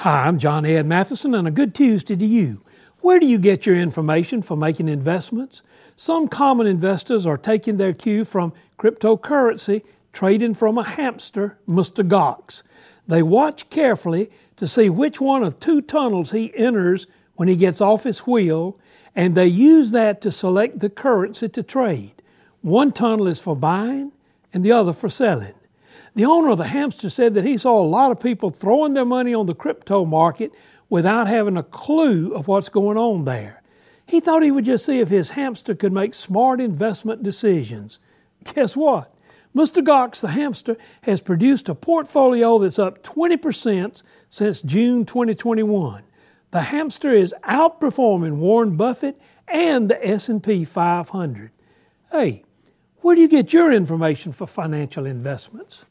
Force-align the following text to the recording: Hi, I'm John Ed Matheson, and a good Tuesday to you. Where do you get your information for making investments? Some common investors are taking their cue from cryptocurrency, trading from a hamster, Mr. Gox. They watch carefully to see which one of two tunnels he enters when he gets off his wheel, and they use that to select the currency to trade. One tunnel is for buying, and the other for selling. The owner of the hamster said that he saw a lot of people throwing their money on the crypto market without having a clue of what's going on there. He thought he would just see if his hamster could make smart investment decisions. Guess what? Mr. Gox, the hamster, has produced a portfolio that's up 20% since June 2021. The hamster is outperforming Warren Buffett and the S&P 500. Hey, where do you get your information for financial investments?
Hi, 0.00 0.26
I'm 0.26 0.38
John 0.38 0.64
Ed 0.64 0.86
Matheson, 0.86 1.34
and 1.34 1.46
a 1.46 1.50
good 1.50 1.74
Tuesday 1.74 2.16
to 2.16 2.24
you. 2.24 2.62
Where 3.00 3.20
do 3.20 3.26
you 3.26 3.36
get 3.36 3.66
your 3.66 3.76
information 3.76 4.40
for 4.40 4.56
making 4.56 4.88
investments? 4.88 5.60
Some 5.94 6.26
common 6.26 6.66
investors 6.66 7.26
are 7.26 7.36
taking 7.36 7.76
their 7.76 7.92
cue 7.92 8.24
from 8.24 8.54
cryptocurrency, 8.78 9.82
trading 10.14 10.54
from 10.54 10.78
a 10.78 10.84
hamster, 10.84 11.58
Mr. 11.68 12.02
Gox. 12.02 12.62
They 13.06 13.22
watch 13.22 13.68
carefully 13.68 14.30
to 14.56 14.66
see 14.66 14.88
which 14.88 15.20
one 15.20 15.42
of 15.42 15.60
two 15.60 15.82
tunnels 15.82 16.30
he 16.30 16.50
enters 16.56 17.06
when 17.34 17.48
he 17.48 17.54
gets 17.54 17.82
off 17.82 18.04
his 18.04 18.20
wheel, 18.20 18.78
and 19.14 19.34
they 19.34 19.48
use 19.48 19.90
that 19.90 20.22
to 20.22 20.32
select 20.32 20.78
the 20.78 20.88
currency 20.88 21.50
to 21.50 21.62
trade. 21.62 22.22
One 22.62 22.90
tunnel 22.92 23.28
is 23.28 23.38
for 23.38 23.54
buying, 23.54 24.12
and 24.50 24.64
the 24.64 24.72
other 24.72 24.94
for 24.94 25.10
selling. 25.10 25.52
The 26.14 26.24
owner 26.24 26.50
of 26.50 26.58
the 26.58 26.64
hamster 26.64 27.08
said 27.08 27.34
that 27.34 27.44
he 27.44 27.56
saw 27.56 27.80
a 27.80 27.86
lot 27.86 28.10
of 28.10 28.20
people 28.20 28.50
throwing 28.50 28.94
their 28.94 29.04
money 29.04 29.32
on 29.32 29.46
the 29.46 29.54
crypto 29.54 30.04
market 30.04 30.52
without 30.88 31.28
having 31.28 31.56
a 31.56 31.62
clue 31.62 32.34
of 32.34 32.48
what's 32.48 32.68
going 32.68 32.98
on 32.98 33.24
there. 33.24 33.62
He 34.06 34.18
thought 34.18 34.42
he 34.42 34.50
would 34.50 34.64
just 34.64 34.84
see 34.84 34.98
if 34.98 35.08
his 35.08 35.30
hamster 35.30 35.74
could 35.74 35.92
make 35.92 36.14
smart 36.14 36.60
investment 36.60 37.22
decisions. 37.22 38.00
Guess 38.54 38.76
what? 38.76 39.14
Mr. 39.54 39.84
Gox, 39.84 40.20
the 40.20 40.28
hamster, 40.28 40.76
has 41.02 41.20
produced 41.20 41.68
a 41.68 41.74
portfolio 41.74 42.58
that's 42.58 42.78
up 42.78 43.02
20% 43.04 44.02
since 44.28 44.62
June 44.62 45.04
2021. 45.04 46.02
The 46.50 46.62
hamster 46.62 47.12
is 47.12 47.34
outperforming 47.44 48.38
Warren 48.38 48.76
Buffett 48.76 49.20
and 49.46 49.88
the 49.88 50.06
S&P 50.06 50.64
500. 50.64 51.52
Hey, 52.10 52.44
where 52.98 53.14
do 53.14 53.22
you 53.22 53.28
get 53.28 53.52
your 53.52 53.72
information 53.72 54.32
for 54.32 54.46
financial 54.46 55.06
investments? 55.06 55.84